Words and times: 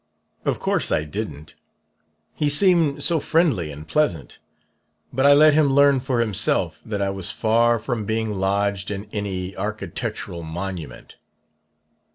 Of 0.45 0.59
course 0.59 0.91
I 0.91 1.03
didn't 1.03 1.53
he 2.33 2.49
seemed 2.49 3.03
so 3.03 3.19
friendly 3.19 3.71
and 3.71 3.87
pleasant; 3.87 4.39
but 5.13 5.27
I 5.27 5.33
let 5.33 5.53
him 5.53 5.69
learn 5.71 5.99
for 5.99 6.21
himself 6.21 6.81
that 6.83 7.03
I 7.03 7.11
was 7.11 7.29
far 7.31 7.77
from 7.77 8.05
being 8.05 8.33
lodged 8.39 8.89
in 8.89 9.07
any 9.13 9.55
architectural 9.55 10.41
monument. 10.41 11.17